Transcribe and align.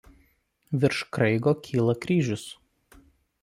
Virš 0.83 1.03
kraigo 1.17 1.55
kyla 1.67 1.95
kryžius. 2.07 2.51